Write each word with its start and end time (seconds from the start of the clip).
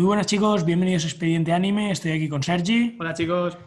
Muy 0.00 0.06
buenas 0.06 0.28
chicos, 0.28 0.64
bienvenidos 0.64 1.04
a 1.04 1.08
Expediente 1.08 1.52
Anime, 1.52 1.90
estoy 1.90 2.12
aquí 2.12 2.26
con 2.26 2.42
Sergi. 2.42 2.96
Hola 2.98 3.12
chicos. 3.12 3.58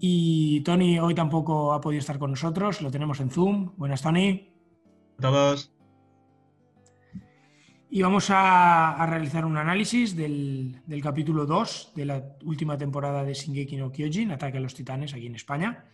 Y 0.00 0.60
Tony 0.62 0.98
hoy 0.98 1.14
tampoco 1.14 1.72
ha 1.72 1.80
podido 1.80 2.00
estar 2.00 2.18
con 2.18 2.30
nosotros, 2.30 2.82
lo 2.82 2.90
tenemos 2.90 3.20
en 3.20 3.30
Zoom. 3.30 3.70
Buenas 3.76 4.02
Tony. 4.02 4.52
A 5.18 5.22
todos. 5.22 5.72
Y 7.88 8.02
vamos 8.02 8.26
a, 8.30 9.06
realizar 9.08 9.44
un 9.44 9.58
análisis 9.58 10.16
del, 10.16 10.82
del, 10.86 11.00
capítulo 11.00 11.46
2 11.46 11.92
de 11.94 12.04
la 12.04 12.36
última 12.44 12.76
temporada 12.76 13.22
de 13.22 13.34
Shingeki 13.34 13.76
no 13.76 13.92
Kyojin, 13.92 14.32
Ataque 14.32 14.58
a 14.58 14.60
los 14.62 14.74
Titanes, 14.74 15.14
aquí 15.14 15.26
en 15.26 15.36
España. 15.36 15.84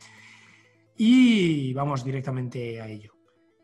Y 0.97 1.75
vamos 1.75 2.03
directamente 2.03 2.81
a 2.81 2.89
ello. 2.89 3.12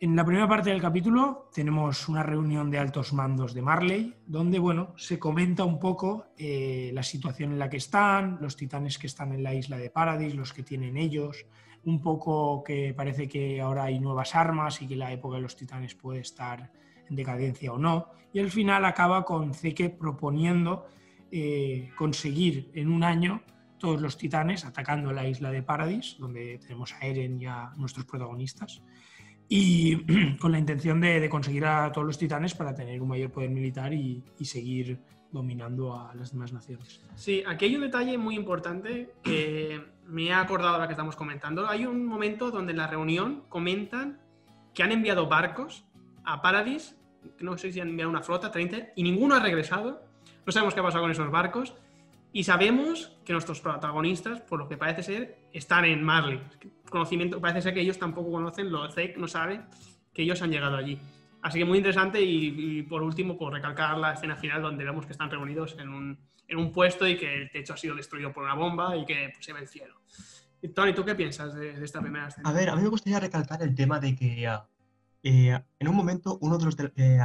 En 0.00 0.14
la 0.14 0.24
primera 0.24 0.46
parte 0.46 0.70
del 0.70 0.80
capítulo 0.80 1.50
tenemos 1.52 2.08
una 2.08 2.22
reunión 2.22 2.70
de 2.70 2.78
altos 2.78 3.12
mandos 3.12 3.52
de 3.52 3.62
Marley, 3.62 4.14
donde 4.26 4.60
bueno, 4.60 4.94
se 4.96 5.18
comenta 5.18 5.64
un 5.64 5.80
poco 5.80 6.26
eh, 6.38 6.92
la 6.94 7.02
situación 7.02 7.50
en 7.50 7.58
la 7.58 7.68
que 7.68 7.78
están, 7.78 8.38
los 8.40 8.54
titanes 8.54 8.96
que 8.96 9.08
están 9.08 9.32
en 9.32 9.42
la 9.42 9.54
isla 9.54 9.76
de 9.76 9.90
Paradis, 9.90 10.36
los 10.36 10.52
que 10.52 10.62
tienen 10.62 10.96
ellos, 10.96 11.46
un 11.82 12.00
poco 12.00 12.62
que 12.62 12.94
parece 12.94 13.26
que 13.26 13.60
ahora 13.60 13.84
hay 13.84 13.98
nuevas 13.98 14.36
armas 14.36 14.80
y 14.82 14.86
que 14.86 14.94
la 14.94 15.12
época 15.12 15.34
de 15.34 15.42
los 15.42 15.56
titanes 15.56 15.96
puede 15.96 16.20
estar 16.20 16.70
en 17.10 17.16
decadencia 17.16 17.72
o 17.72 17.78
no. 17.78 18.10
Y 18.32 18.38
al 18.38 18.52
final 18.52 18.84
acaba 18.84 19.24
con 19.24 19.52
Zeke 19.52 19.90
proponiendo 19.90 20.86
eh, 21.32 21.90
conseguir 21.96 22.70
en 22.72 22.92
un 22.92 23.02
año 23.02 23.42
todos 23.78 24.00
los 24.00 24.16
titanes 24.16 24.64
atacando 24.64 25.12
la 25.12 25.26
isla 25.26 25.50
de 25.50 25.64
Paradis, 25.64 26.14
donde 26.20 26.58
tenemos 26.58 26.94
a 26.94 27.04
Eren 27.04 27.42
y 27.42 27.46
a 27.46 27.72
nuestros 27.76 28.06
protagonistas 28.06 28.80
y 29.48 30.36
con 30.40 30.52
la 30.52 30.58
intención 30.58 31.00
de, 31.00 31.28
conseguir 31.28 31.64
a 31.64 31.90
todos 31.92 32.06
los 32.06 32.18
titanes 32.18 32.54
para 32.54 32.74
tener 32.74 33.00
un 33.00 33.08
mayor 33.08 33.30
poder 33.30 33.50
militar 33.50 33.92
y, 33.92 34.22
seguir 34.42 34.98
dominando 35.30 35.94
a 35.94 36.14
las 36.14 36.32
demás 36.32 36.52
naciones. 36.52 37.00
Sí, 37.14 37.42
aquí 37.46 37.66
hay 37.66 37.76
un 37.76 37.82
detalle 37.82 38.16
muy 38.16 38.34
importante 38.34 39.12
que 39.22 39.80
me 40.06 40.24
he 40.24 40.32
acordado 40.32 40.74
ahora 40.74 40.86
que 40.86 40.94
estamos 40.94 41.16
comentando. 41.16 41.68
Hay 41.68 41.84
un 41.84 42.06
momento 42.06 42.50
donde 42.50 42.72
en 42.72 42.78
la 42.78 42.86
reunión 42.86 43.42
comentan 43.48 44.20
que 44.72 44.82
han 44.82 44.92
enviado 44.92 45.28
barcos 45.28 45.84
a 46.24 46.40
Paradis, 46.40 46.96
no 47.40 47.58
sé 47.58 47.72
si 47.72 47.80
han 47.80 47.88
enviado 47.88 48.10
una 48.10 48.22
flota, 48.22 48.50
30, 48.50 48.92
y 48.96 49.02
ninguno 49.02 49.34
ha 49.34 49.40
regresado. 49.40 50.02
No 50.46 50.52
sabemos 50.52 50.72
qué 50.72 50.80
ha 50.80 50.82
pasado 50.82 51.02
con 51.02 51.10
esos 51.10 51.30
barcos. 51.30 51.74
Y 52.38 52.44
sabemos 52.44 53.18
que 53.24 53.32
nuestros 53.32 53.60
protagonistas, 53.60 54.40
por 54.42 54.60
lo 54.60 54.68
que 54.68 54.76
parece 54.76 55.02
ser, 55.02 55.48
están 55.52 55.84
en 55.84 56.04
Marley. 56.04 56.40
Conocimiento, 56.88 57.40
parece 57.40 57.62
ser 57.62 57.74
que 57.74 57.80
ellos 57.80 57.98
tampoco 57.98 58.30
conocen, 58.30 58.70
lo 58.70 58.88
Zeke 58.92 59.18
no 59.18 59.26
sabe 59.26 59.62
que 60.14 60.22
ellos 60.22 60.40
han 60.40 60.52
llegado 60.52 60.76
allí. 60.76 61.00
Así 61.42 61.58
que 61.58 61.64
muy 61.64 61.78
interesante 61.78 62.22
y, 62.22 62.82
por 62.84 63.02
último, 63.02 63.36
por 63.36 63.52
recalcar 63.52 63.98
la 63.98 64.12
escena 64.12 64.36
final 64.36 64.62
donde 64.62 64.84
vemos 64.84 65.04
que 65.04 65.10
están 65.10 65.32
reunidos 65.32 65.74
en 65.80 65.88
un, 65.88 66.16
en 66.46 66.58
un 66.58 66.70
puesto 66.70 67.08
y 67.08 67.16
que 67.16 67.42
el 67.42 67.50
techo 67.50 67.74
ha 67.74 67.76
sido 67.76 67.96
destruido 67.96 68.32
por 68.32 68.44
una 68.44 68.54
bomba 68.54 68.96
y 68.96 69.04
que 69.04 69.30
pues, 69.32 69.44
se 69.44 69.52
ve 69.52 69.58
el 69.58 69.66
cielo. 69.66 70.00
Tony, 70.76 70.94
¿tú 70.94 71.04
qué 71.04 71.16
piensas 71.16 71.56
de, 71.56 71.82
esta 71.84 72.00
primera 72.00 72.28
escena? 72.28 72.48
A 72.48 72.52
ver, 72.52 72.68
a 72.68 72.76
mí 72.76 72.82
me 72.82 72.88
gustaría 72.88 73.18
recalcar 73.18 73.60
el 73.62 73.74
tema 73.74 73.98
de 73.98 74.14
que 74.14 74.48
eh, 75.24 75.60
en 75.80 75.88
un 75.88 75.96
momento 75.96 76.38
uno 76.40 76.56
de 76.56 76.64
los 76.66 76.76
de, 76.76 76.92
eh, 76.94 77.18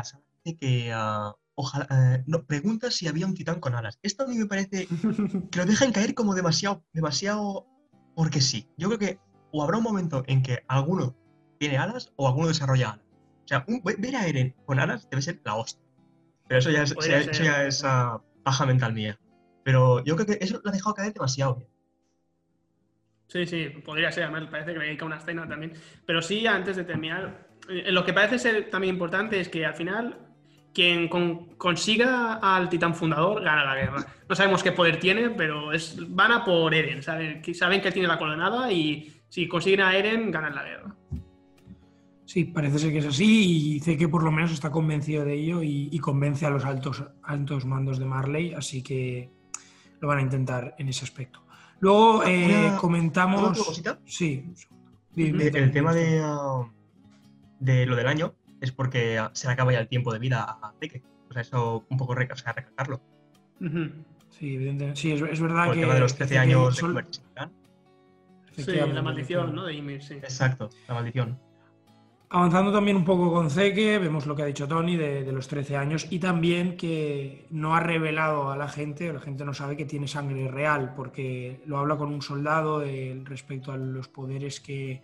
dice 0.43 0.57
que 0.57 0.91
ah, 0.91 1.35
ojalá, 1.55 1.87
eh, 1.89 2.23
no, 2.27 2.43
pregunta 2.45 2.91
si 2.91 3.07
había 3.07 3.25
un 3.25 3.33
titán 3.33 3.59
con 3.59 3.75
alas. 3.75 3.99
Esto 4.03 4.23
a 4.23 4.27
mí 4.27 4.37
me 4.37 4.45
parece 4.45 4.87
que 5.51 5.59
lo 5.59 5.65
dejan 5.65 5.91
caer 5.91 6.13
como 6.13 6.35
demasiado, 6.35 6.83
demasiado 6.93 7.67
porque 8.15 8.41
sí. 8.41 8.69
Yo 8.77 8.87
creo 8.89 8.99
que 8.99 9.19
o 9.51 9.63
habrá 9.63 9.77
un 9.77 9.83
momento 9.83 10.23
en 10.27 10.41
que 10.41 10.63
alguno 10.67 11.15
tiene 11.59 11.77
alas 11.77 12.11
o 12.15 12.27
alguno 12.27 12.47
desarrolla 12.47 12.91
alas. 12.91 13.05
O 13.43 13.47
sea, 13.47 13.65
ver 13.97 14.15
a 14.15 14.27
Eren 14.27 14.55
con 14.65 14.79
alas 14.79 15.07
debe 15.09 15.21
ser 15.21 15.41
la 15.43 15.55
hostia. 15.55 15.83
Pero 16.47 16.59
eso 16.59 16.71
ya 16.71 16.83
es, 16.83 16.91
eso 16.91 17.43
ya 17.43 17.65
es 17.65 17.83
uh, 17.83 18.21
paja 18.43 18.65
mental 18.65 18.93
mía. 18.93 19.19
Pero 19.63 20.03
yo 20.03 20.15
creo 20.15 20.25
que 20.27 20.43
eso 20.43 20.59
lo 20.63 20.69
ha 20.69 20.73
dejado 20.73 20.95
caer 20.95 21.13
demasiado 21.13 21.55
bien. 21.55 21.69
Sí, 23.27 23.45
sí, 23.45 23.69
podría 23.83 24.11
ser. 24.11 24.29
me 24.29 24.45
parece 24.47 24.73
que 24.73 24.79
me 24.79 24.85
dedica 24.85 25.05
una 25.05 25.17
escena 25.17 25.47
también. 25.47 25.73
Pero 26.05 26.21
sí, 26.21 26.45
antes 26.45 26.75
de 26.75 26.83
terminar, 26.83 27.47
eh, 27.69 27.91
lo 27.91 28.03
que 28.05 28.13
parece 28.13 28.37
ser 28.37 28.69
también 28.69 28.95
importante 28.95 29.39
es 29.39 29.49
que 29.49 29.65
al 29.65 29.75
final 29.75 30.32
quien 30.73 31.07
consiga 31.57 32.35
al 32.35 32.67
titán 32.67 32.95
fundador 32.95 33.43
gana 33.43 33.63
la 33.63 33.75
guerra. 33.75 34.05
No 34.27 34.35
sabemos 34.35 34.63
qué 34.63 34.71
poder 34.71 34.99
tiene, 34.99 35.29
pero 35.29 35.71
es, 35.71 35.97
van 36.09 36.31
a 36.31 36.43
por 36.43 36.73
Eren. 36.73 37.03
Saben, 37.03 37.41
saben 37.53 37.81
que 37.81 37.91
tiene 37.91 38.07
la 38.07 38.17
coordenada 38.17 38.71
y 38.71 39.13
si 39.29 39.47
consiguen 39.47 39.81
a 39.81 39.95
Eren, 39.95 40.31
ganan 40.31 40.55
la 40.55 40.63
guerra. 40.63 40.95
Sí, 42.25 42.45
parece 42.45 42.79
ser 42.79 42.91
que 42.91 42.97
es 42.97 43.05
así 43.05 43.75
y 43.75 43.79
sé 43.79 43.95
que 43.95 44.07
por 44.07 44.23
lo 44.23 44.31
menos 44.31 44.51
está 44.51 44.71
convencido 44.71 45.23
de 45.23 45.35
ello 45.35 45.61
y, 45.61 45.97
convence 45.99 46.45
a 46.45 46.49
los 46.49 46.65
altos, 46.65 47.03
altos 47.21 47.65
mandos 47.65 47.99
de 47.99 48.05
Marley, 48.05 48.53
así 48.53 48.81
que 48.81 49.29
lo 49.99 50.07
van 50.07 50.17
a 50.17 50.21
intentar 50.21 50.73
en 50.79 50.89
ese 50.89 51.05
aspecto. 51.05 51.43
Luego 51.79 52.23
eh, 52.25 52.71
comentamos... 52.79 53.61
cosita? 53.63 53.99
Sí. 54.05 54.45
el 55.15 55.71
tema 55.71 55.93
de, 55.93 56.21
uh, 56.21 56.65
de 57.59 57.85
lo 57.85 57.95
del 57.95 58.07
año, 58.07 58.33
es 58.63 58.71
porque 58.71 59.21
se 59.33 59.47
le 59.47 59.53
acaba 59.53 59.73
ya 59.73 59.79
el 59.79 59.87
tiempo 59.87 60.13
de 60.13 60.19
vida 60.19 60.43
a 60.43 60.73
Zeke. 60.79 61.03
O 61.29 61.33
sea, 61.33 61.41
eso 61.41 61.85
un 61.89 61.97
poco 61.97 62.13
o 62.13 62.35
sea, 62.35 62.53
recalcarlo. 62.53 63.01
Sí, 64.29 64.55
evidentemente. 64.55 64.99
Sí, 64.99 65.11
es, 65.11 65.41
verdad 65.41 65.65
que. 65.65 65.79
El 65.79 65.81
tema 65.81 65.93
de 65.95 65.99
los 65.99 66.15
13 66.15 66.37
años 66.37 66.77
de 66.77 67.05
Sí, 68.55 68.71
la 68.71 69.01
maldición, 69.01 69.53
¿no? 69.53 69.65
De 69.65 69.73
Ymir, 69.73 70.01
sí. 70.01 70.13
Exacto, 70.13 70.69
la 70.87 70.93
maldición. 70.93 71.39
Avanzando 72.29 72.71
también 72.71 72.97
un 72.97 73.03
poco 73.03 73.31
con 73.33 73.49
Zeke, 73.49 73.99
vemos 73.99 74.25
lo 74.25 74.35
que 74.35 74.43
ha 74.43 74.45
dicho 74.45 74.67
Tony 74.67 74.95
de, 74.95 75.23
de, 75.23 75.31
los 75.31 75.47
13 75.47 75.75
años 75.75 76.07
y 76.09 76.19
también 76.19 76.77
que 76.77 77.47
no 77.51 77.75
ha 77.75 77.79
revelado 77.79 78.51
a 78.51 78.57
la 78.57 78.67
gente, 78.67 79.11
la 79.11 79.19
gente 79.19 79.43
no 79.43 79.53
sabe 79.53 79.75
que 79.75 79.85
tiene 79.85 80.07
sangre 80.07 80.47
real, 80.47 80.93
porque 80.95 81.61
lo 81.65 81.77
habla 81.77 81.95
con 81.95 82.11
un 82.11 82.21
soldado 82.21 82.83
respecto 83.23 83.71
a 83.71 83.77
los 83.77 84.07
poderes 84.07 84.59
que, 84.59 85.01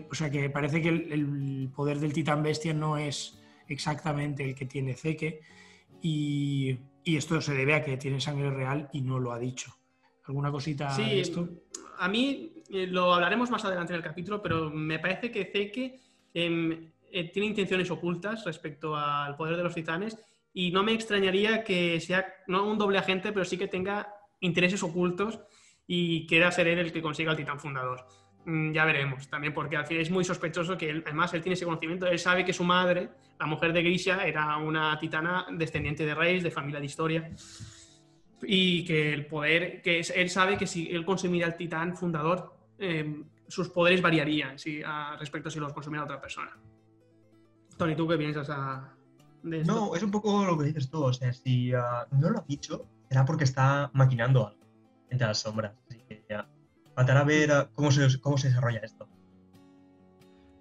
o 0.00 0.14
sea, 0.14 0.30
que 0.30 0.50
parece 0.50 0.80
que 0.82 0.88
el, 0.88 1.70
poder 1.74 1.98
del 1.98 2.12
titán 2.12 2.42
bestia 2.42 2.74
no 2.74 2.96
es 2.96 3.40
exactamente 3.68 4.44
el 4.44 4.54
que 4.54 4.66
tiene 4.66 4.94
Zeke 4.94 5.40
y, 6.02 6.78
esto 7.04 7.40
se 7.40 7.52
debe 7.52 7.74
a 7.74 7.84
que 7.84 7.98
tiene 7.98 8.18
sangre 8.18 8.50
real 8.50 8.88
y 8.92 9.02
no 9.02 9.18
lo 9.18 9.32
ha 9.32 9.38
dicho. 9.38 9.74
¿Alguna 10.24 10.50
cosita 10.50 10.88
sí, 10.90 11.02
de 11.02 11.20
esto? 11.20 11.48
A 11.98 12.08
mí 12.08 12.52
eh, 12.70 12.86
lo 12.86 13.12
hablaremos 13.12 13.50
más 13.50 13.64
adelante 13.64 13.92
en 13.92 13.98
el 13.98 14.02
capítulo, 14.02 14.40
pero 14.40 14.70
me 14.70 14.98
parece 14.98 15.30
que 15.30 15.44
Zeke 15.44 16.00
em, 16.32 16.90
eh, 17.12 17.30
tiene 17.30 17.48
intenciones 17.48 17.90
ocultas 17.90 18.44
respecto 18.44 18.96
al 18.96 19.36
poder 19.36 19.56
de 19.56 19.64
los 19.64 19.74
titanes 19.74 20.18
y 20.54 20.70
no 20.70 20.82
me 20.82 20.94
extrañaría 20.94 21.62
que 21.62 22.00
sea 22.00 22.26
no 22.46 22.66
un 22.66 22.78
doble 22.78 22.98
agente, 22.98 23.32
pero 23.32 23.44
sí 23.44 23.58
que 23.58 23.68
tenga 23.68 24.14
intereses 24.40 24.82
ocultos 24.82 25.40
y 25.86 26.26
quiera 26.26 26.50
ser 26.52 26.68
él 26.68 26.78
el 26.78 26.92
que 26.92 27.02
consiga 27.02 27.32
el 27.32 27.36
titán 27.36 27.60
fundador. 27.60 28.06
Mm, 28.46 28.72
ya 28.72 28.84
veremos 28.84 29.26
también, 29.28 29.54
porque 29.54 29.76
al 29.76 29.86
final 29.86 30.02
es 30.02 30.10
muy 30.10 30.24
sospechoso 30.24 30.76
que 30.76 30.90
él, 30.90 31.02
además 31.06 31.32
él 31.32 31.40
tiene 31.40 31.54
ese 31.54 31.64
conocimiento, 31.64 32.06
él 32.06 32.18
sabe 32.18 32.44
que 32.44 32.52
su 32.52 32.62
madre, 32.62 33.08
la 33.38 33.46
mujer 33.46 33.72
de 33.72 33.82
Grisha, 33.82 34.26
era 34.26 34.58
una 34.58 34.98
titana 34.98 35.46
descendiente 35.50 36.04
de 36.04 36.14
reyes, 36.14 36.42
de 36.42 36.50
familia 36.50 36.78
de 36.78 36.86
historia, 36.86 37.30
y 38.42 38.84
que 38.84 39.14
el 39.14 39.26
poder, 39.26 39.80
que 39.80 40.00
él 40.00 40.30
sabe 40.30 40.58
que 40.58 40.66
si 40.66 40.90
él 40.90 41.06
consumiera 41.06 41.46
el 41.46 41.56
titán 41.56 41.96
fundador, 41.96 42.54
em, 42.78 43.24
sus 43.48 43.70
poderes 43.70 44.02
variarían 44.02 44.58
si, 44.58 44.82
respecto 45.18 45.48
a 45.48 45.52
si 45.52 45.58
los 45.58 45.72
consumiera 45.72 46.04
otra 46.04 46.20
persona. 46.20 46.50
Tony, 47.78 47.96
¿tú 47.96 48.06
qué 48.06 48.18
piensas 48.18 48.48
de 49.42 49.60
esto? 49.60 49.72
No, 49.72 49.94
es 49.94 50.02
un 50.02 50.10
poco 50.10 50.44
lo 50.44 50.58
que 50.58 50.66
dices 50.66 50.90
tú, 50.90 51.02
o 51.02 51.12
sea, 51.12 51.32
si 51.32 51.72
ah, 51.72 52.06
no 52.10 52.30
lo 52.30 52.38
ha 52.38 52.44
dicho, 52.46 52.86
será 53.08 53.24
porque 53.24 53.44
está 53.44 53.90
maquinando 53.94 54.48
algo 54.48 54.64
entre 55.08 55.26
las 55.26 55.38
sombras. 55.38 55.72
Así 55.88 56.02
que 56.08 56.24
ya 56.28 56.48
Faltará 56.94 57.24
ver 57.24 57.68
cómo 57.74 57.90
se, 57.90 58.20
cómo 58.20 58.38
se 58.38 58.48
desarrolla 58.48 58.80
esto. 58.80 59.08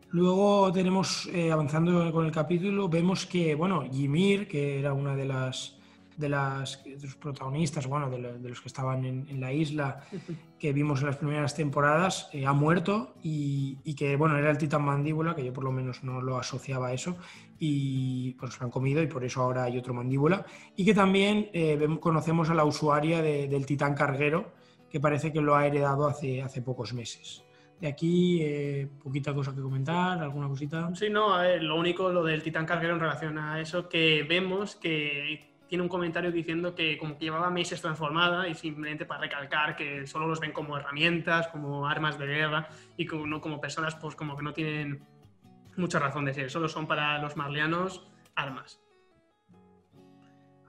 Luego 0.10 0.72
tenemos, 0.72 1.28
eh, 1.34 1.52
avanzando 1.52 2.12
con 2.12 2.26
el 2.26 2.32
capítulo, 2.32 2.88
vemos 2.88 3.26
que, 3.26 3.56
bueno, 3.56 3.84
Ymir, 3.92 4.48
que 4.48 4.80
era 4.80 4.94
una 4.94 5.16
de 5.16 5.26
las 5.26 5.78
de, 6.18 6.30
las, 6.30 6.84
los 7.02 7.16
protagonistas, 7.16 7.88
bueno, 7.88 8.10
de, 8.10 8.50
los 8.50 8.62
que 8.62 8.68
estaban 8.68 9.06
en, 9.06 9.40
la 9.40 9.52
isla 9.52 10.06
que 10.60 10.74
vimos 10.74 11.02
en 11.02 11.08
las 11.08 11.18
primeras 11.18 11.56
temporadas, 11.56 12.30
eh, 12.32 12.46
ha 12.46 12.54
muerto 12.54 13.16
y, 13.24 13.94
que, 13.96 14.16
bueno, 14.16 14.38
era 14.38 14.50
el 14.50 14.58
titán 14.58 14.84
mandíbula, 14.84 15.36
que 15.36 15.44
yo 15.44 15.54
por 15.54 15.64
lo 15.64 15.72
menos 15.72 16.04
no 16.04 16.22
lo 16.22 16.38
asociaba 16.38 16.88
a 16.88 16.94
eso, 16.94 17.18
y 17.60 18.34
pues 18.34 18.60
lo 18.60 18.66
han 18.66 18.72
comido 18.72 19.02
y 19.02 19.08
por 19.08 19.24
eso 19.24 19.42
ahora 19.42 19.64
hay 19.64 19.78
otro 19.78 19.94
mandíbula, 19.94 20.46
y 20.76 20.86
que 20.86 20.94
también 20.94 21.50
eh, 21.54 21.88
conocemos 22.00 22.50
a 22.50 22.54
la 22.54 22.66
usuaria 22.66 23.22
del 23.22 23.66
titán 23.66 23.94
carguero, 23.94 24.52
que 24.94 25.00
parece 25.00 25.34
que 25.34 25.42
lo 25.42 25.56
ha 25.56 25.66
heredado 25.66 26.08
hace, 26.08 26.44
hace 26.44 26.62
pocos 26.62 26.94
meses. 26.94 27.44
De 27.82 27.88
aquí, 27.88 28.44
eh, 28.44 28.88
poquita 29.04 29.34
cosa 29.34 29.52
que 29.52 29.60
comentar, 29.60 30.20
alguna 30.20 30.48
cosita. 30.48 30.94
Sí, 30.94 31.10
no, 31.10 31.36
lo 31.44 31.76
único, 31.78 32.12
lo 32.12 32.24
del 32.24 32.44
titán 32.44 32.68
carguero 32.68 32.94
en 32.94 33.00
relación 33.00 33.40
a 33.40 33.60
eso, 33.60 33.90
que 33.90 34.24
vemos 34.30 34.76
que 34.76 35.56
tiene 35.68 35.82
un 35.82 35.90
comentario 35.90 36.32
diciendo 36.32 36.76
que 36.76 36.96
como 37.00 37.18
que 37.18 37.26
llevaba 37.26 37.50
meses 37.50 37.82
transformada 37.82 38.48
y 38.48 38.54
simplemente 38.54 39.08
para 39.08 39.22
recalcar 39.22 39.76
que 39.76 40.06
solo 40.06 40.28
los 40.28 40.40
ven 40.40 40.52
como 40.52 40.78
herramientas, 40.78 41.48
como 41.48 41.88
armas 41.88 42.20
de 42.20 42.28
guerra 42.28 42.68
y 42.96 43.08
como, 43.08 43.26
no 43.26 43.42
como 43.42 43.60
personas 43.60 43.96
pues 43.96 44.16
como 44.16 44.38
que 44.38 44.44
no 44.44 44.54
tienen 44.54 45.04
mucha 45.76 45.98
razón 45.98 46.26
de 46.26 46.36
ser, 46.36 46.52
solo 46.52 46.70
son 46.70 46.86
para 46.86 47.18
los 47.18 47.36
marlianos 47.36 48.08
armas. 48.36 48.80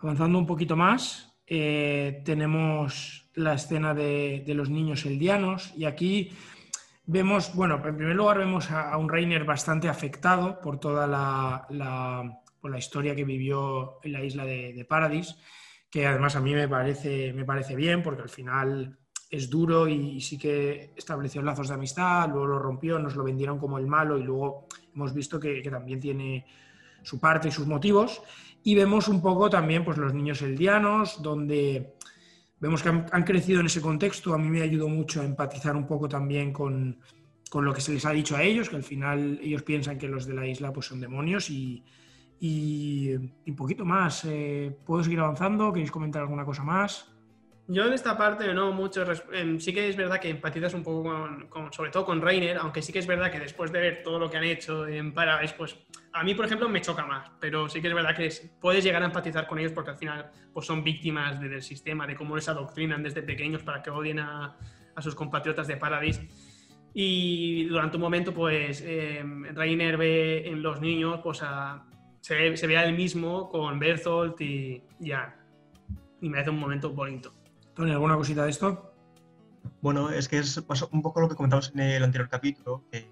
Avanzando 0.00 0.38
un 0.38 0.46
poquito 0.46 0.76
más, 0.76 1.36
eh, 1.46 2.22
tenemos 2.24 3.23
la 3.34 3.54
escena 3.54 3.94
de, 3.94 4.44
los 4.48 4.70
niños 4.70 5.04
eldianos 5.06 5.72
y 5.76 5.84
aquí 5.84 6.32
vemos, 7.06 7.54
bueno, 7.54 7.76
en 7.84 7.96
primer 7.96 8.16
lugar 8.16 8.38
vemos 8.38 8.70
a, 8.70 8.96
un 8.96 9.08
Reiner 9.08 9.44
bastante 9.44 9.88
afectado 9.88 10.60
por 10.60 10.78
toda 10.78 11.06
la, 11.06 12.40
por 12.60 12.70
la 12.70 12.78
historia 12.78 13.14
que 13.14 13.24
vivió 13.24 13.98
en 14.02 14.12
la 14.12 14.22
isla 14.22 14.44
de, 14.44 14.72
de 14.72 14.84
Paradis, 14.84 15.36
que 15.90 16.06
además 16.06 16.36
a 16.36 16.40
mí 16.40 16.54
me 16.54 16.68
parece, 16.68 17.32
me 17.32 17.44
parece 17.44 17.76
bien 17.76 18.02
porque 18.02 18.22
al 18.22 18.28
final 18.28 18.98
es 19.34 19.50
duro 19.50 19.88
y 19.88 20.20
sí 20.20 20.38
que 20.38 20.92
estableció 20.96 21.42
lazos 21.42 21.68
de 21.68 21.74
amistad, 21.74 22.28
luego 22.28 22.46
lo 22.46 22.58
rompió, 22.58 22.98
nos 22.98 23.16
lo 23.16 23.24
vendieron 23.24 23.58
como 23.58 23.78
el 23.78 23.86
malo 23.86 24.18
y 24.18 24.22
luego 24.22 24.68
hemos 24.94 25.12
visto 25.12 25.40
que, 25.40 25.62
también 25.70 26.00
tiene 26.00 26.46
su 27.02 27.18
parte 27.18 27.48
y 27.48 27.50
sus 27.50 27.66
motivos. 27.66 28.22
Y 28.62 28.74
vemos 28.74 29.08
un 29.08 29.20
poco 29.20 29.50
también 29.50 29.84
pues, 29.84 29.98
los 29.98 30.14
niños 30.14 30.40
eldianos, 30.40 31.20
donde 31.22 31.96
vemos 32.64 32.82
que 32.82 32.88
han, 32.88 33.24
crecido 33.24 33.60
en 33.60 33.66
ese 33.66 33.82
contexto. 33.82 34.32
A 34.32 34.38
mí 34.38 34.48
me 34.48 34.62
ayudó 34.62 34.88
mucho 34.88 35.20
a 35.20 35.24
empatizar 35.24 35.76
un 35.76 35.86
poco 35.86 36.08
también 36.08 36.50
con, 36.50 36.98
lo 37.52 37.74
que 37.74 37.82
se 37.82 37.92
les 37.92 38.06
ha 38.06 38.10
dicho 38.10 38.36
a 38.36 38.42
ellos, 38.42 38.70
que 38.70 38.76
al 38.76 38.82
final 38.82 39.38
ellos 39.42 39.62
piensan 39.62 39.98
que 39.98 40.08
los 40.08 40.24
de 40.24 40.32
la 40.32 40.46
isla 40.46 40.72
pues, 40.72 40.86
son 40.86 40.98
demonios 40.98 41.50
y, 41.50 41.84
y, 42.40 43.14
un 43.14 43.54
poquito 43.54 43.84
más. 43.84 44.24
Eh, 44.24 44.74
¿Puedo 44.86 45.04
seguir 45.04 45.20
avanzando? 45.20 45.74
¿Queréis 45.74 45.90
comentar 45.90 46.22
alguna 46.22 46.46
cosa 46.46 46.64
más? 46.64 47.13
Yo 47.66 47.86
en 47.86 47.94
esta 47.94 48.16
parte 48.16 48.52
no 48.52 48.72
mucho, 48.72 49.06
em, 49.32 49.58
sí 49.58 49.72
que 49.72 49.88
es 49.88 49.96
verdad 49.96 50.20
que 50.20 50.28
empatizas 50.28 50.74
un 50.74 50.82
poco 50.82 51.48
con, 51.48 51.72
sobre 51.72 51.90
todo 51.90 52.04
con 52.04 52.20
Rainer, 52.20 52.58
aunque 52.58 52.82
sí 52.82 52.92
que 52.92 52.98
es 52.98 53.06
verdad 53.06 53.32
que 53.32 53.40
después 53.40 53.72
de 53.72 53.80
ver 53.80 54.02
todo 54.02 54.18
lo 54.18 54.30
que 54.30 54.36
han 54.36 54.44
hecho 54.44 54.86
en 54.86 55.14
Paradise, 55.14 55.54
pues 55.56 55.78
a 56.12 56.22
mí, 56.22 56.34
por 56.34 56.44
ejemplo, 56.44 56.68
me 56.68 56.82
choca 56.82 57.06
más, 57.06 57.30
pero 57.40 57.68
sí 57.70 57.80
que 57.80 57.88
es 57.88 57.94
verdad 57.94 58.14
que 58.14 58.30
puedes 58.60 58.84
llegar 58.84 59.02
a 59.02 59.06
empatizar 59.06 59.46
con 59.46 59.58
ellos 59.58 59.72
porque 59.72 59.90
al 59.90 59.96
final 59.96 60.30
pues 60.52 60.66
son 60.66 60.84
víctimas 60.84 61.40
del 61.40 61.62
sistema, 61.62 62.06
de 62.06 62.14
cómo 62.14 62.36
les 62.36 62.48
adoctrinan 62.48 63.02
desde 63.02 63.22
pequeños 63.22 63.62
para 63.62 63.82
que 63.82 63.90
odien 63.90 64.18
a, 64.20 64.56
sus 65.00 65.14
compatriotas 65.14 65.66
de 65.66 65.76
Paradise. 65.76 66.28
Y 66.92 67.64
durante 67.64 67.96
un 67.96 68.02
momento, 68.02 68.32
pues 68.32 68.80
eh, 68.86 69.24
ve 69.24 70.42
en 70.46 70.62
los 70.62 70.80
niños, 70.80 71.18
pues 71.20 71.42
se, 72.20 72.34
ve, 72.34 72.56
se 72.56 72.66
ve 72.68 72.76
a 72.76 72.84
él 72.84 72.94
mismo 72.94 73.48
con 73.48 73.80
Berthold 73.80 74.40
y 74.40 74.84
ya. 75.00 75.34
Y 76.20 76.28
me 76.28 76.38
hace 76.38 76.50
un 76.50 76.60
momento 76.60 76.90
bonito. 76.90 77.32
Tony, 77.74 77.90
¿alguna 77.90 78.16
cosita 78.16 78.44
de 78.44 78.50
esto? 78.50 78.92
Bueno, 79.82 80.10
es 80.10 80.28
que 80.28 80.38
es 80.38 80.56
un 80.92 81.02
poco 81.02 81.20
lo 81.20 81.28
que 81.28 81.34
comentamos 81.34 81.72
en 81.74 81.80
el 81.80 82.04
anterior 82.04 82.28
capítulo, 82.28 82.84
que 82.92 83.10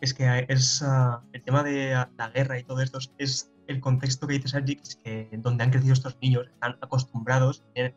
es 0.00 0.12
que 0.12 0.46
es 0.48 0.82
ah, 0.82 1.22
el 1.32 1.42
tema 1.42 1.62
de 1.62 1.94
la 2.18 2.28
guerra 2.34 2.58
y 2.58 2.64
todo 2.64 2.80
esto 2.82 2.98
es 3.18 3.50
el 3.66 3.80
contexto 3.80 4.26
que 4.26 4.34
dice 4.34 4.48
Sergi, 4.48 4.78
que 5.02 5.30
donde 5.38 5.64
han 5.64 5.70
crecido 5.70 5.94
estos 5.94 6.18
niños 6.20 6.46
están 6.48 6.76
acostumbrados 6.82 7.64
a 7.78 7.92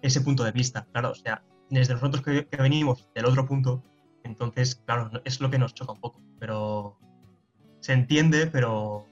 ese 0.00 0.20
punto 0.22 0.42
de 0.42 0.52
vista. 0.52 0.86
Claro, 0.92 1.10
o 1.10 1.14
sea, 1.14 1.42
desde 1.68 1.94
nosotros 1.94 2.22
que 2.22 2.48
venimos 2.56 3.06
del 3.14 3.26
otro 3.26 3.44
punto, 3.44 3.82
entonces, 4.24 4.76
claro, 4.86 5.10
es 5.24 5.40
lo 5.40 5.50
que 5.50 5.58
nos 5.58 5.74
choca 5.74 5.92
un 5.92 6.00
poco, 6.00 6.22
pero 6.38 6.98
se 7.80 7.92
entiende, 7.92 8.46
pero 8.46 9.06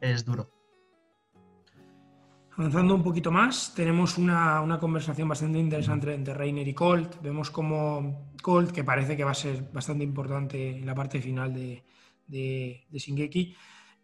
es 0.00 0.24
duro. 0.24 0.50
Avanzando 2.56 2.94
un 2.94 3.02
poquito 3.02 3.30
más, 3.30 3.72
tenemos 3.74 4.18
una, 4.18 4.78
conversación 4.80 5.28
bastante 5.28 5.58
interesante 5.58 6.12
entre 6.12 6.34
Reiner 6.34 6.66
y 6.66 6.74
Colt. 6.74 7.22
Vemos 7.22 7.50
como 7.50 8.32
Colt, 8.42 8.72
que 8.72 8.84
parece 8.84 9.16
que 9.16 9.24
va 9.24 9.30
a 9.30 9.34
ser 9.34 9.70
bastante 9.72 10.04
importante 10.04 10.78
en 10.78 10.84
la 10.84 10.94
parte 10.94 11.20
final 11.20 11.54
de, 11.54 11.82
de, 12.26 12.86
Shingeki, 12.92 13.54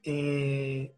eh, 0.02 0.94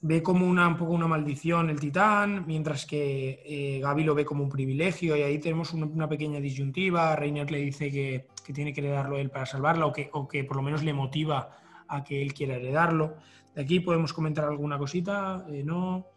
ve 0.00 0.22
como 0.22 0.46
una, 0.46 0.68
un 0.68 0.76
poco 0.76 0.92
una 0.92 1.06
maldición 1.06 1.70
el 1.70 1.80
titán, 1.80 2.44
mientras 2.46 2.86
que 2.86 3.42
eh, 3.44 3.80
Gaby 3.80 4.04
lo 4.04 4.14
ve 4.14 4.24
como 4.24 4.44
un 4.44 4.50
privilegio 4.50 5.16
y 5.16 5.22
ahí 5.22 5.38
tenemos 5.38 5.72
una, 5.72 6.08
pequeña 6.08 6.40
disyuntiva. 6.40 7.16
Reiner 7.16 7.50
le 7.50 7.58
dice 7.58 7.90
que, 7.90 8.28
tiene 8.52 8.72
que 8.72 8.80
heredarlo 8.80 9.18
él 9.18 9.30
para 9.30 9.46
salvarla 9.46 9.86
o 9.86 9.92
que, 9.92 10.08
o 10.12 10.26
que 10.26 10.44
por 10.44 10.56
lo 10.56 10.62
menos 10.62 10.82
le 10.82 10.92
motiva 10.92 11.56
a 11.88 12.02
que 12.04 12.22
él 12.22 12.32
quiera 12.34 12.56
heredarlo. 12.56 13.16
De 13.54 13.62
aquí 13.62 13.80
podemos 13.80 14.12
comentar 14.12 14.44
alguna 14.44 14.78
cosita, 14.78 15.46
eh, 15.48 15.62
¿no? 15.62 16.11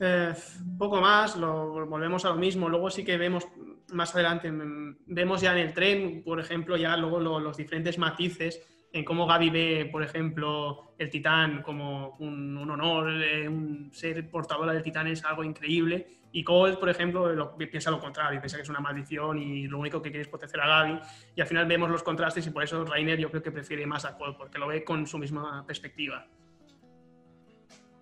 Eh, 0.00 0.34
poco 0.78 1.00
más, 1.00 1.36
lo, 1.36 1.86
volvemos 1.86 2.24
a 2.24 2.30
lo 2.30 2.36
mismo. 2.36 2.68
Luego 2.68 2.90
sí 2.90 3.04
que 3.04 3.16
vemos 3.16 3.46
más 3.92 4.14
adelante, 4.14 4.50
mm, 4.50 4.98
vemos 5.06 5.40
ya 5.40 5.52
en 5.52 5.58
el 5.58 5.74
tren, 5.74 6.22
por 6.24 6.40
ejemplo, 6.40 6.76
ya 6.76 6.96
luego 6.96 7.20
los 7.20 7.56
diferentes 7.56 7.98
matices 7.98 8.60
en 8.92 9.04
cómo 9.04 9.26
Gaby 9.26 9.50
ve, 9.50 9.88
por 9.90 10.02
ejemplo, 10.02 10.94
el 10.98 11.10
titán 11.10 11.62
como 11.62 12.16
un, 12.18 12.56
honor, 12.56 13.22
eh, 13.22 13.48
un 13.48 13.90
ser 13.92 14.30
portadora 14.30 14.72
del 14.72 14.82
titán 14.82 15.06
es 15.06 15.24
algo 15.24 15.44
increíble. 15.44 16.06
Y 16.32 16.44
Cole, 16.44 16.76
por 16.76 16.88
ejemplo, 16.88 17.56
piensa 17.56 17.90
lo 17.90 17.98
contrario, 17.98 18.40
piensa 18.40 18.56
que 18.56 18.62
es 18.62 18.68
una 18.68 18.80
maldición 18.80 19.38
y 19.38 19.66
lo 19.68 19.78
único 19.78 20.02
que 20.02 20.10
quiere 20.10 20.22
es 20.22 20.28
proteger 20.28 20.60
a 20.60 20.66
Gaby. 20.66 21.00
Y 21.34 21.40
al 21.40 21.46
final 21.46 21.66
vemos 21.66 21.90
los 21.90 22.02
contrastes 22.02 22.46
y 22.46 22.50
por 22.50 22.62
eso 22.62 22.84
Rainer 22.84 23.18
yo 23.18 23.30
creo 23.30 23.42
que 23.42 23.52
prefiere 23.52 23.86
más 23.86 24.04
a 24.04 24.16
Cole, 24.16 24.34
porque 24.36 24.58
lo 24.58 24.66
ve 24.66 24.84
con 24.84 25.06
su 25.06 25.18
misma 25.18 25.64
perspectiva. 25.66 26.26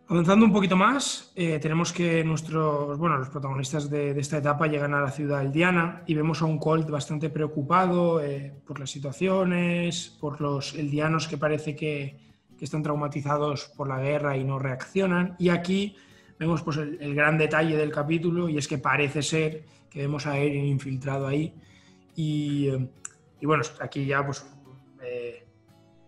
Avanzando 0.06 0.44
un 0.44 0.52
poquito 0.52 0.76
más, 0.76 1.32
eh, 1.34 1.58
tenemos 1.58 1.90
que 1.90 2.22
nuestros, 2.24 2.98
bueno, 2.98 3.16
los 3.16 3.30
protagonistas 3.30 3.88
de, 3.88 4.10
esta 4.20 4.36
etapa 4.36 4.66
llegan 4.66 4.92
a 4.92 5.00
la 5.00 5.10
ciudad 5.10 5.40
eldiana 5.40 6.02
y 6.06 6.12
vemos 6.12 6.42
a 6.42 6.44
un 6.44 6.58
Colt 6.58 6.90
bastante 6.90 7.30
preocupado 7.30 8.22
eh, 8.22 8.52
por 8.66 8.78
las 8.78 8.90
situaciones, 8.90 10.14
por 10.20 10.42
los 10.42 10.74
eldianos 10.74 11.26
que 11.26 11.38
parece 11.38 11.74
que, 11.74 12.22
están 12.60 12.82
traumatizados 12.82 13.66
por 13.76 13.88
la 13.88 14.00
guerra 14.00 14.38
y 14.38 14.44
no 14.44 14.58
reaccionan. 14.58 15.36
Y 15.38 15.50
aquí 15.50 15.96
vemos 16.38 16.62
pues, 16.62 16.78
el, 16.78 17.14
gran 17.14 17.36
detalle 17.36 17.76
del 17.76 17.92
capítulo 17.92 18.48
y 18.48 18.56
es 18.56 18.66
que 18.66 18.78
parece 18.78 19.20
ser 19.20 19.66
que 19.90 19.98
vemos 19.98 20.26
a 20.26 20.38
Eren 20.38 20.64
infiltrado 20.64 21.26
ahí. 21.26 21.54
Y, 22.16 22.68
eh, 22.68 22.88
bueno, 23.42 23.64
aquí 23.80 24.06
ya 24.06 24.24
pues, 24.24 24.46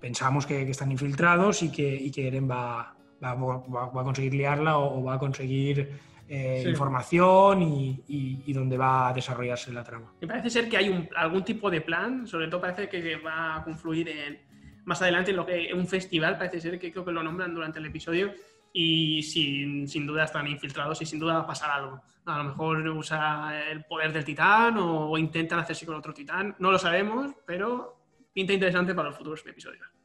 pensamos 0.01 0.47
que, 0.47 0.63
están 0.63 0.91
infiltrados 0.93 1.63
y 1.63 1.71
que, 1.71 1.95
y 1.95 2.11
que 2.11 2.27
Eren 2.27 2.51
va 2.51 2.96
va, 3.23 4.01
a 4.01 4.05
conseguir 4.05 4.35
liarla 4.35 4.79
o, 4.79 5.03
va 5.03 5.15
a 5.15 5.19
conseguir 5.19 5.91
eh, 6.29 6.65
información 6.67 7.63
y, 7.63 8.03
y, 8.09 8.53
dónde 8.53 8.77
va 8.77 9.09
a 9.09 9.13
desarrollarse 9.13 9.73
la 9.73 9.85
trama. 9.85 10.13
Me 10.21 10.27
parece 10.27 10.51
ser 10.51 10.69
que 10.69 10.77
hay 10.77 10.89
un, 10.89 11.09
algún 11.17 11.45
tipo 11.45 11.71
de 11.71 11.81
plan, 11.81 12.27
sobre 12.27 12.49
todo 12.49 12.61
parece 12.61 12.89
que 12.89 13.17
va 13.17 13.57
a 13.57 13.65
confluir 13.65 14.09
en, 14.09 14.41
más 14.85 15.01
adelante 15.03 15.31
en 15.31 15.37
lo 15.37 15.47
que 15.47 15.73
un 15.75 15.87
festival, 15.87 16.39
parece 16.39 16.61
ser 16.61 16.79
que 16.79 16.91
creo 16.91 17.05
que 17.05 17.13
lo 17.13 17.23
nombran 17.23 17.55
durante 17.55 17.79
el 17.79 17.87
episodio 17.87 18.33
y 18.73 19.23
sin, 19.23 19.89
sin 19.89 20.07
duda 20.07 20.25
están 20.25 20.47
infiltrados 20.47 21.01
y 21.01 21.07
sin 21.07 21.19
duda 21.19 21.35
va 21.35 21.41
a 21.41 21.47
pasar 21.47 21.71
algo. 21.71 22.03
A 22.25 22.39
lo 22.39 22.45
mejor 22.45 22.89
usa 22.89 23.71
el 23.71 23.85
poder 23.85 24.13
del 24.13 24.25
titán 24.25 24.77
o, 24.79 25.11
o 25.11 25.19
intentan 25.19 25.61
hacerse 25.61 25.87
con 25.87 25.95
otro 25.95 26.13
titán, 26.13 26.57
no 26.59 26.71
lo 26.71 26.79
sabemos, 26.79 27.33
pero 27.47 28.01
pinta 28.33 28.53
interesante 28.53 28.95
para 28.95 29.09
los 29.09 29.17
futuros 29.17 29.47
episodios. 29.47 29.96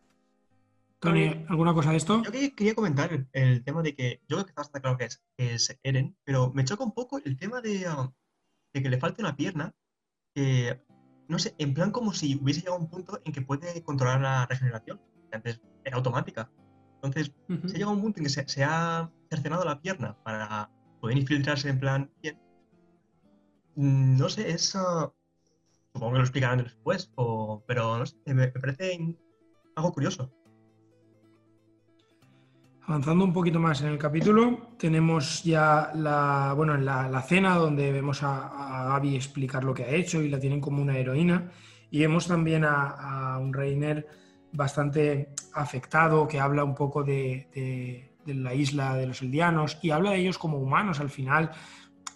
Tony, 1.02 1.46
¿alguna 1.50 1.74
cosa 1.74 1.90
de 1.90 1.98
esto? 1.98 2.22
Yo 2.24 2.32
quería 2.32 2.76
comentar 2.76 3.28
el, 3.34 3.64
tema 3.64 3.82
de 3.82 3.96
que 3.96 4.22
yo 4.28 4.38
creo 4.38 4.46
que 4.46 4.52
está 4.52 4.62
bastante 4.62 4.82
claro 4.82 4.98
que 5.00 5.10
es, 5.38 5.80
Eren, 5.82 6.16
pero 6.24 6.52
me 6.54 6.64
choca 6.64 6.84
un 6.84 6.94
poco 6.94 7.20
el 7.26 7.38
tema 7.38 7.60
de, 7.60 7.90
um, 7.90 8.14
que 8.72 8.88
le 8.88 9.00
falte 9.00 9.24
una 9.24 9.36
pierna, 9.36 9.74
que, 10.36 10.80
no 11.28 11.40
sé, 11.40 11.56
en 11.58 11.74
plan 11.74 11.90
como 11.90 12.14
si 12.14 12.36
hubiese 12.36 12.60
llegado 12.60 12.78
a 12.78 12.82
un 12.82 12.88
punto 12.88 13.20
en 13.26 13.34
que 13.34 13.42
puede 13.42 13.82
controlar 13.82 14.22
la 14.22 14.46
regeneración, 14.46 15.02
que 15.32 15.36
antes 15.36 15.62
era 15.84 15.98
automática. 15.98 16.52
Entonces, 17.02 17.34
se 17.48 17.54
ha 17.56 17.74
llegado 17.74 17.94
a 17.94 17.96
un 17.96 18.02
punto 18.02 18.20
en 18.20 18.26
que 18.26 18.30
se, 18.30 18.64
ha 18.64 19.12
cercenado 19.28 19.66
la 19.66 19.82
pierna 19.82 20.16
para 20.24 20.70
poder 21.00 21.18
infiltrarse 21.18 21.68
en 21.68 21.80
plan 21.80 22.12
bien. 22.22 22.40
Mm, 23.76 24.18
no 24.18 24.30
sé, 24.30 24.52
es... 24.52 24.76
Uh, 24.76 25.12
supongo 25.94 26.12
que 26.12 26.18
lo 26.20 26.24
explicarán 26.26 26.64
después, 26.64 27.12
pero 27.66 27.98
no 27.98 28.06
sé, 28.06 28.16
me 28.28 28.50
parece 28.50 29.18
algo 29.76 29.92
curioso. 29.94 30.32
Avanzando 32.92 33.24
un 33.24 33.32
poquito 33.32 33.58
más 33.58 33.80
en 33.80 33.88
el 33.88 33.98
capítulo, 33.98 34.74
tenemos 34.78 35.46
ya 35.46 35.92
la, 35.96 36.52
bueno, 36.58 36.76
la, 36.76 37.22
cena 37.22 37.56
donde 37.56 37.90
vemos 37.90 38.22
a, 38.22 38.84
Gaby 38.90 39.16
explicar 39.16 39.64
lo 39.64 39.74
que 39.74 39.86
ha 39.86 39.92
hecho 39.92 40.22
y 40.22 40.28
la 40.28 40.42
tienen 40.42 40.60
como 40.60 40.82
una 40.82 40.98
heroína. 40.98 41.50
Y 41.90 42.00
vemos 42.00 42.28
también 42.28 42.66
a, 42.66 43.38
un 43.40 43.54
Reiner 43.54 44.06
bastante 44.52 45.30
afectado 45.54 46.28
que 46.28 46.42
habla 46.42 46.66
un 46.66 46.76
poco 46.76 47.02
de, 47.02 48.12
la 48.26 48.54
isla 48.54 48.98
de 48.98 49.08
los 49.08 49.22
eldianos 49.22 49.80
y 49.82 49.92
habla 49.92 50.12
de 50.12 50.18
ellos 50.18 50.38
como 50.38 50.58
humanos. 50.58 51.00
Al 51.00 51.10
final 51.10 51.52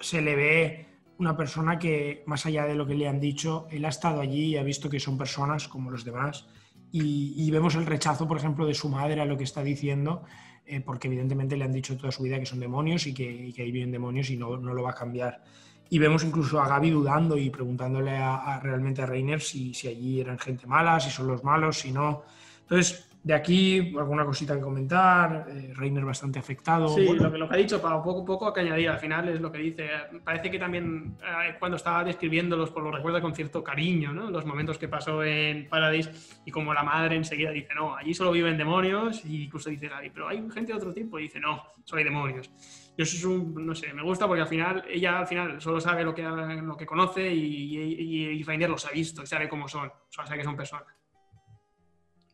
se 0.02 0.22
le 0.22 0.36
ve 0.36 0.88
una 1.20 1.38
persona 1.38 1.80
que, 1.80 2.22
más 2.26 2.46
allá 2.48 2.66
de 2.66 2.76
lo 2.76 2.86
que 2.86 2.96
le 2.96 3.08
han 3.08 3.22
dicho, 3.22 3.66
él 3.72 3.86
ha 3.86 3.90
estado 3.90 4.20
allí 4.20 4.48
y 4.48 4.58
ha 4.58 4.64
visto 4.64 4.90
que 4.90 5.00
son 5.00 5.18
personas 5.18 5.70
como 5.70 5.90
los 5.90 6.04
demás. 6.04 6.50
Y, 6.92 7.34
y 7.38 7.50
vemos 7.50 7.76
el 7.76 7.86
rechazo, 7.86 8.28
por 8.28 8.38
ejemplo, 8.38 8.66
de 8.66 8.74
su 8.74 8.90
madre 8.90 9.22
a 9.22 9.26
lo 9.26 9.38
que 9.38 9.46
está 9.46 9.64
diciendo 9.64 10.24
eh, 10.66 10.82
porque 10.82 11.08
evidentemente 11.08 11.56
le 11.56 11.66
han 11.66 11.72
dicho 11.72 11.96
toda 11.96 12.12
su 12.12 12.24
vida 12.24 12.40
que 12.40 12.46
son 12.46 12.60
demonios 12.60 13.06
y 13.06 13.14
que, 13.14 13.54
ahí 13.58 13.72
vienen 13.72 13.92
demonios 13.92 14.30
y 14.30 14.38
no, 14.38 14.56
lo 14.58 14.84
va 14.84 14.92
a 14.92 14.96
cambiar. 14.96 15.44
Y 15.90 16.00
vemos 16.00 16.24
incluso 16.24 16.60
a 16.60 16.68
Gaby 16.68 16.90
dudando 16.90 17.38
y 17.38 17.52
preguntándole 17.52 18.18
a, 18.18 18.60
realmente 18.62 19.04
a 19.04 19.06
Reiner 19.06 19.42
si, 19.42 19.74
allí 19.88 20.20
eran 20.20 20.40
gente 20.40 20.66
mala, 20.66 21.00
si 21.00 21.12
son 21.12 21.28
los 21.28 21.44
malos, 21.44 21.78
si 21.80 21.92
no. 21.92 22.24
Entonces, 22.62 23.08
De 23.26 23.34
aquí, 23.34 23.92
alguna 23.98 24.24
cosita 24.24 24.54
que 24.54 24.62
comentar. 24.62 25.48
Eh, 25.50 25.74
Reiner 25.74 26.06
bastante 26.06 26.38
afectado. 26.38 26.90
Sí, 26.90 27.08
lo, 27.08 27.32
que, 27.32 27.40
lo, 27.40 27.50
que, 27.50 27.56
ha 27.56 27.58
dicho, 27.58 27.82
para 27.82 28.00
poco 28.04 28.24
poco 28.24 28.54
que 28.54 28.60
añadir 28.60 28.88
al 28.88 29.00
final 29.00 29.28
es 29.30 29.42
lo 29.42 29.52
que 29.52 29.58
dice. 29.58 29.90
Parece 30.24 30.52
que 30.52 30.60
también 30.60 31.18
eh, 31.24 31.56
cuando 31.58 31.78
estaba 31.78 32.04
describiéndolos, 32.04 32.70
pues 32.70 32.86
lo 32.86 32.92
recuerda 32.92 33.22
con 33.22 33.34
cierto 33.34 33.64
cariño, 33.64 34.14
¿no? 34.14 34.30
Los 34.30 34.46
momentos 34.46 34.78
que 34.78 34.88
pasó 34.88 35.24
en 35.24 35.68
Paradise 35.68 36.12
y 36.46 36.52
como 36.52 36.72
la 36.72 36.84
madre 36.84 37.16
enseguida 37.16 37.50
dice, 37.50 37.74
no, 37.74 37.96
allí 37.96 38.14
solo 38.14 38.32
viven 38.32 38.60
demonios 38.60 39.26
y 39.26 39.46
incluso 39.46 39.72
dice 39.72 39.88
Gaby, 39.88 40.12
pero 40.12 40.28
hay 40.28 40.48
gente 40.52 40.74
de 40.74 40.78
otro 40.78 40.94
tipo 40.94 41.18
y 41.18 41.24
dice, 41.24 41.40
no, 41.40 41.64
solo 41.84 41.98
hay 41.98 42.06
demonios. 42.06 42.52
Y 42.96 43.02
eso 43.02 43.18
es 43.18 43.26
un, 43.26 43.66
no 43.66 43.74
sé, 43.74 43.92
me 43.92 44.04
gusta 44.04 44.28
porque 44.28 44.44
al 44.44 44.48
final, 44.48 44.86
ella 44.88 45.18
al 45.18 45.26
final 45.26 45.60
solo 45.60 45.82
sabe 45.82 46.04
lo 46.04 46.14
que, 46.14 46.22
lo 46.22 46.78
que 46.78 46.86
conoce 46.86 47.28
y, 47.34 47.76
y, 47.76 48.26
y 48.40 48.44
Reiner 48.44 48.70
los 48.70 48.86
ha 48.86 48.92
visto 48.92 49.24
y 49.24 49.26
sabe 49.26 49.50
cómo 49.50 49.68
son, 49.68 49.92
solo 50.10 50.28
sabe 50.28 50.42
que 50.42 50.46
son 50.46 50.56
personas 50.56 50.86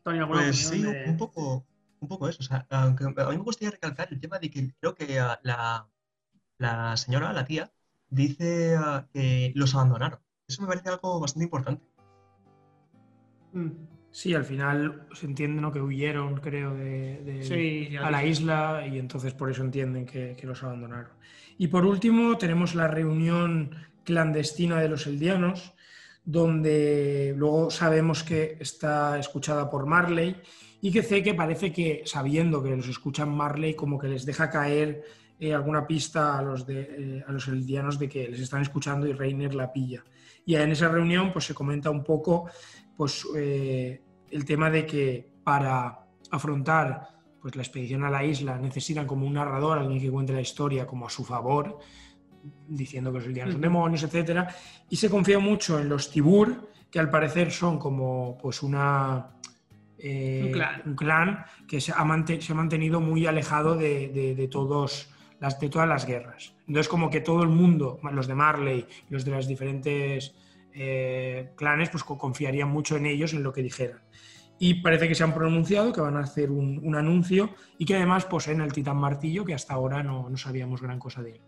pues 0.02 0.68
sí, 0.68 0.84
un, 0.84 1.16
poco, 1.16 1.66
un 2.00 2.08
poco 2.08 2.28
eso. 2.28 2.40
O 2.40 2.44
sea, 2.44 2.66
aunque 2.70 3.04
a 3.04 3.28
mí 3.30 3.36
me 3.36 3.42
gustaría 3.42 3.70
recalcar 3.70 4.08
el 4.10 4.20
tema 4.20 4.38
de 4.38 4.50
que 4.50 4.74
creo 4.80 4.94
que 4.94 5.18
ah, 5.18 5.40
la, 5.42 5.88
la 6.58 6.96
señora, 6.96 7.32
la 7.32 7.44
tía, 7.44 7.72
dice 8.08 8.76
ah, 8.76 9.06
que 9.12 9.52
los 9.54 9.74
abandonaron. 9.74 10.20
Eso 10.46 10.62
me 10.62 10.68
parece 10.68 10.88
algo 10.88 11.20
bastante 11.20 11.44
importante. 11.44 11.84
Mm. 13.52 13.70
Sí, 14.10 14.34
al 14.34 14.44
final 14.44 15.06
se 15.14 15.24
entiende 15.24 15.62
¿no? 15.62 15.72
que 15.72 15.80
huyeron, 15.80 16.38
creo, 16.40 16.74
de, 16.74 17.98
a 18.02 18.10
la 18.10 18.24
isla 18.24 18.86
y 18.86 18.98
entonces 18.98 19.32
por 19.32 19.50
eso 19.50 19.62
entienden 19.62 20.04
que, 20.04 20.36
que, 20.38 20.46
los 20.46 20.62
abandonaron. 20.62 21.12
Y 21.56 21.68
por 21.68 21.86
último 21.86 22.36
tenemos 22.36 22.74
la 22.74 22.88
reunión 22.88 23.74
clandestina 24.04 24.78
de 24.80 24.90
los 24.90 25.06
eldianos, 25.06 25.72
donde 26.24 27.34
luego 27.36 27.70
sabemos 27.70 28.22
que 28.22 28.56
está 28.60 29.18
escuchada 29.18 29.68
por 29.68 29.86
Marley 29.86 30.36
y 30.80 30.90
que 30.90 31.22
que 31.22 31.34
parece 31.34 31.72
que, 31.72 32.02
sabiendo 32.04 32.62
que 32.62 32.76
los 32.76 32.88
escuchan 32.88 33.34
Marley, 33.34 33.74
como 33.74 33.98
que 33.98 34.08
les 34.08 34.24
deja 34.26 34.50
caer 34.50 35.02
eh, 35.38 35.52
alguna 35.52 35.86
pista 35.86 36.38
a 36.38 36.42
los, 36.42 36.66
de, 36.66 36.80
eh, 36.80 37.24
a 37.26 37.32
los 37.32 37.48
eldianos 37.48 37.98
de 37.98 38.08
que 38.08 38.28
les 38.28 38.40
están 38.40 38.62
escuchando 38.62 39.06
y 39.06 39.12
Reiner 39.12 39.54
la 39.54 39.72
pilla. 39.72 40.04
Y 40.44 40.54
en 40.54 40.70
esa 40.70 40.88
reunión 40.88 41.32
pues, 41.32 41.46
se 41.46 41.54
comenta 41.54 41.90
un 41.90 42.04
poco 42.04 42.48
pues, 42.96 43.26
eh, 43.36 44.02
el 44.30 44.44
tema 44.44 44.70
de 44.70 44.86
que 44.86 45.32
para 45.44 46.06
afrontar 46.30 47.08
pues, 47.40 47.56
la 47.56 47.62
expedición 47.62 48.04
a 48.04 48.10
la 48.10 48.24
isla 48.24 48.58
necesitan 48.58 49.06
como 49.06 49.26
un 49.26 49.34
narrador, 49.34 49.78
alguien 49.78 50.00
que 50.00 50.10
cuente 50.10 50.32
la 50.32 50.40
historia 50.40 50.86
como 50.86 51.06
a 51.06 51.10
su 51.10 51.24
favor, 51.24 51.78
diciendo 52.68 53.12
que 53.12 53.20
los 53.20 53.52
son 53.52 53.60
demonios, 53.60 54.02
etc. 54.02 54.48
Y 54.88 54.96
se 54.96 55.10
confía 55.10 55.38
mucho 55.38 55.78
en 55.78 55.88
los 55.88 56.10
Tibur, 56.10 56.70
que 56.90 56.98
al 56.98 57.10
parecer 57.10 57.50
son 57.50 57.78
como 57.78 58.38
pues 58.40 58.62
una... 58.62 59.30
Eh, 60.04 60.52
un, 60.84 60.96
clan. 60.96 61.44
que 61.68 61.80
se 61.80 61.92
ha, 61.92 62.04
mantenido 62.04 63.00
muy 63.00 63.24
alejado 63.26 63.76
de, 63.76 64.48
todos, 64.50 65.08
las, 65.38 65.60
de 65.60 65.68
todas 65.68 65.88
las 65.88 66.06
guerras. 66.06 66.54
Entonces 66.66 66.88
como 66.88 67.08
que 67.08 67.20
todo 67.20 67.44
el 67.44 67.50
mundo, 67.50 68.00
los 68.12 68.26
de 68.26 68.34
Marley, 68.34 68.86
los 69.10 69.24
de 69.24 69.30
las 69.30 69.46
diferentes 69.46 70.34
eh, 70.74 71.52
clanes, 71.54 71.88
pues 71.90 72.02
confiarían 72.02 72.68
mucho 72.68 72.96
en 72.96 73.06
ellos, 73.06 73.32
en 73.32 73.44
lo 73.44 73.52
que 73.52 73.62
dijeran. 73.62 74.00
Y 74.58 74.74
parece 74.74 75.06
que 75.06 75.14
se 75.14 75.22
han 75.22 75.34
pronunciado, 75.34 75.92
que 75.92 76.00
van 76.00 76.16
a 76.16 76.20
hacer 76.20 76.50
un, 76.50 76.94
anuncio 76.96 77.50
y 77.78 77.84
que 77.84 77.94
además 77.94 78.24
poseen 78.24 78.60
el 78.60 78.72
titán 78.72 78.96
martillo, 78.96 79.44
que 79.44 79.54
hasta 79.54 79.74
ahora 79.74 80.02
no, 80.02 80.28
no 80.28 80.36
sabíamos 80.36 80.82
gran 80.82 80.98
cosa 80.98 81.22
de 81.22 81.32
él. 81.32 81.40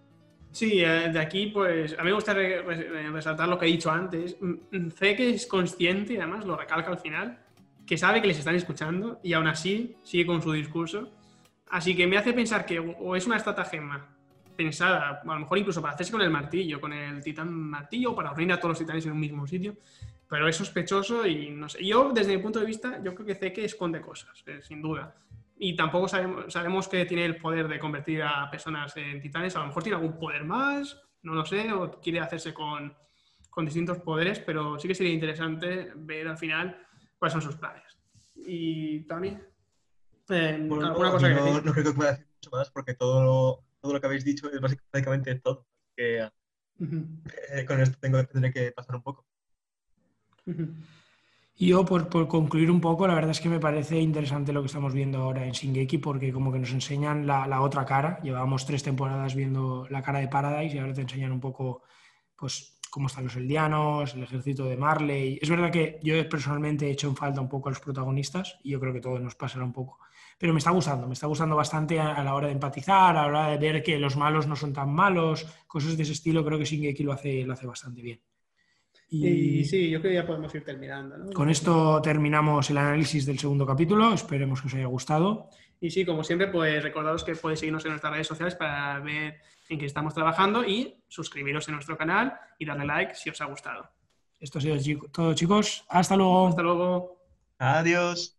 Sí, 0.55 0.81
eh, 0.85 1.11
de 1.13 1.19
aquí, 1.19 1.49
pues 1.49 1.99
a 1.99 2.05
mí 2.05 2.11
me 2.11 2.15
gusta 2.15 2.33
resaltar 2.33 3.49
lo 3.49 3.59
que 3.59 3.67
he 3.67 3.71
dicho 3.71 3.91
antes. 3.91 4.37
Sé 4.97 5.17
que 5.17 5.31
es 5.31 5.47
consciente, 5.49 6.17
además 6.17 6.47
lo 6.47 6.57
recalca 6.57 6.91
al 6.91 6.99
final, 6.99 7.41
que 7.85 7.99
sabe 7.99 8.23
que 8.23 8.29
les 8.29 8.39
están 8.39 8.55
escuchando 8.55 9.19
y 9.25 9.33
aún 9.33 9.49
así 9.49 9.97
sigue 10.05 10.25
con 10.25 10.41
su 10.41 10.53
discurso. 10.53 11.11
Así 11.71 11.97
que 11.97 12.07
me 12.07 12.17
hace 12.17 12.33
pensar 12.33 12.65
que 12.65 12.79
o 12.79 13.17
es 13.17 13.27
una 13.27 13.37
estratagema 13.37 14.17
pensada, 14.55 15.23
a 15.25 15.25
lo 15.25 15.41
mejor 15.41 15.59
incluso 15.59 15.83
para 15.83 15.95
hacerse 15.95 16.13
con 16.13 16.23
el 16.23 16.31
martillo, 16.31 16.81
con 16.81 16.93
el 16.93 17.21
titán 17.21 17.53
martillo, 17.53 18.15
para 18.15 18.31
unir 18.31 18.53
a 18.53 18.59
todos 18.59 18.71
los 18.71 18.79
titanes 18.79 19.05
en 19.07 19.11
un 19.11 19.19
mismo 19.19 19.49
sitio, 19.49 19.75
pero 20.29 20.47
es 20.47 20.55
sospechoso 20.55 21.27
y 21.27 21.51
no 21.51 21.69
sé. 21.69 21.85
Yo, 21.85 22.13
desde 22.15 22.37
mi 22.37 22.41
punto 22.41 22.61
de 22.61 22.67
vista, 22.67 23.03
yo 23.03 23.13
creo 23.13 23.27
que 23.27 23.35
Zeke 23.35 23.65
esconde 23.65 24.01
cosas, 24.01 24.45
eh, 24.47 24.61
sin 24.63 24.81
duda 24.81 25.17
y 25.65 25.75
tampoco 25.75 26.07
sabemos, 26.07 26.53
sabemos 26.53 26.89
que 26.89 27.07
tiene 27.07 27.25
el 27.25 27.39
poder 27.39 27.69
de 27.69 27.79
convertir 27.79 28.23
a 28.23 28.51
personas 28.51 28.95
en 28.99 29.19
titanes. 29.19 29.57
A 29.57 29.61
lo 29.61 29.69
mejor 29.69 29.83
tiene 29.83 29.97
algún 29.97 30.19
poder 30.19 30.45
más, 30.45 31.01
no 31.23 31.33
lo 31.33 31.47
sé, 31.47 31.73
o 31.73 31.91
quiere 32.03 32.21
hacerse 32.21 32.53
con, 32.53 32.95
con 33.49 33.65
distintos 33.65 33.99
poderes, 34.01 34.41
pero 34.41 34.79
sí 34.79 34.87
que 34.87 34.95
sería 34.95 35.15
interesante 35.15 35.91
ver 35.97 36.29
al 36.29 36.37
final 36.37 36.87
cuáles 37.19 37.33
son 37.33 37.41
sus 37.41 37.57
planes. 37.57 37.99
Y 38.35 39.07
Tony, 39.07 39.39
eh, 40.29 40.59
¿alguna 40.61 40.93
cosa 40.93 41.31
no, 41.31 41.35
que 41.35 41.43
decir? 41.43 41.65
No 41.65 41.73
creo 41.73 41.85
que 41.85 41.93
pueda 41.93 42.11
decir 42.11 42.27
mucho 42.27 42.51
más 42.51 42.71
porque 42.71 42.93
todo 42.93 43.25
lo, 43.25 43.65
todo 43.81 43.95
lo 43.95 44.01
que 44.03 44.07
habéis 44.07 44.25
dicho 44.27 44.51
es 44.53 44.61
básicamente 44.61 45.35
todo. 45.37 45.67
Que, 45.97 46.29
eh, 46.79 47.65
con 47.67 47.81
esto 47.81 47.97
tengo, 47.99 48.23
tendré 48.27 48.53
que 48.53 48.71
pasar 48.73 48.97
un 48.97 49.03
poco. 49.03 49.27
Yo, 51.57 51.85
por, 51.85 52.09
concluir 52.27 52.69
un 52.69 52.81
poco, 52.81 53.07
la 53.07 53.15
verdad 53.15 53.31
es 53.31 53.41
que 53.41 53.49
me 53.49 53.61
parece 53.61 54.01
interesante 54.01 54.53
lo 54.53 54.61
que 54.61 54.67
estamos 54.67 54.93
viendo 54.93 55.19
ahora 55.19 55.47
en 55.47 55.53
Shingeki 55.53 55.99
porque 55.99 56.33
como 56.33 56.53
que 56.53 56.59
nos 56.59 56.73
enseñan 56.73 57.27
la, 57.29 57.61
otra 57.61 57.85
cara. 57.85 58.19
Llevábamos 58.23 58.67
tres 58.67 58.83
temporadas 58.83 59.37
viendo 59.37 59.87
la 59.89 60.03
cara 60.03 60.19
de 60.19 60.27
Paradise 60.27 60.75
y 60.75 60.79
ahora 60.81 60.95
te 60.95 61.03
enseñan 61.03 61.31
un 61.31 61.41
poco 61.41 61.83
pues, 62.37 62.81
cómo 62.91 63.07
están 63.07 63.25
los 63.25 63.37
eldianos, 63.37 64.15
el 64.15 64.25
ejército 64.25 64.65
de 64.65 64.77
Marley. 64.77 65.39
Es 65.41 65.49
verdad 65.49 65.71
que 65.71 66.01
yo 66.03 66.29
personalmente 66.29 66.89
he 66.89 66.91
hecho 66.91 67.09
en 67.09 67.15
falta 67.15 67.41
un 67.41 67.49
poco 67.49 67.69
a 67.69 67.73
los 67.73 67.81
protagonistas 67.81 68.59
y 68.65 68.71
yo 68.71 68.81
creo 68.81 68.93
que 68.93 69.01
todo 69.01 69.21
nos 69.21 69.37
pasará 69.37 69.65
un 69.65 69.73
poco. 69.73 70.01
Pero 70.39 70.53
me 70.53 70.59
está 70.59 70.73
gustando, 70.73 71.07
me 71.07 71.15
está 71.15 71.29
gustando 71.29 71.55
bastante 71.55 72.01
a, 72.01 72.25
la 72.25 72.35
hora 72.35 72.49
de 72.49 72.55
empatizar, 72.55 73.17
a 73.17 73.23
la 73.23 73.27
hora 73.27 73.49
de 73.51 73.59
ver 73.59 73.81
que 73.81 74.01
los 74.01 74.17
malos 74.17 74.49
no 74.49 74.57
son 74.57 74.73
tan 74.73 74.93
malos, 74.93 75.47
cosas 75.69 75.97
de 75.97 76.03
ese 76.03 76.13
estilo, 76.13 76.45
creo 76.45 76.59
que 76.59 76.65
Shingeki 76.65 77.05
lo 77.05 77.13
hace, 77.13 77.45
lo 77.45 77.53
hace 77.53 77.67
bastante 77.67 78.03
bien. 78.03 78.21
Y, 79.23 79.65
sí, 79.65 79.91
yo 79.91 80.01
creo 80.01 80.11
que 80.11 80.17
ya 80.17 80.27
podemos 80.27 80.55
ir 80.55 80.65
terminando. 80.65 81.33
Con 81.33 81.49
esto 81.49 82.01
terminamos 82.03 82.69
el 82.71 82.79
análisis 82.79 83.25
del 83.27 83.39
segundo 83.39 83.67
capítulo. 83.67 84.13
Esperemos 84.13 84.61
que 84.61 84.69
os 84.69 84.75
haya 84.75 84.87
gustado. 84.87 85.51
Y 85.81 85.91
sí, 85.91 86.05
como 86.05 86.25
siempre, 86.25 86.49
pues 86.49 86.83
recordaros 86.83 87.25
que 87.25 87.37
podéis 87.37 87.61
seguirnos 87.61 87.85
en 87.85 87.93
nuestras 87.93 88.13
redes 88.13 88.27
sociales 88.27 88.55
para 88.55 88.99
ver 89.01 89.41
en 89.69 89.79
qué 89.79 89.87
estamos 89.87 90.15
trabajando 90.15 90.65
y 90.65 91.03
suscribiros 91.09 91.69
en 91.69 91.75
nuestro 91.75 91.97
canal 91.97 92.35
y 92.59 92.65
darle 92.65 92.87
like 92.87 93.15
si 93.15 93.31
os 93.31 93.41
ha 93.41 93.47
gustado. 93.47 93.89
Esto 94.41 94.59
ha 94.59 94.63
sido 94.63 95.09
todo, 95.11 95.35
chicos. 95.35 95.85
Hasta 95.89 96.17
luego. 96.17 96.49
Hasta 96.49 96.63
luego. 96.63 97.21
Adiós. 97.59 98.37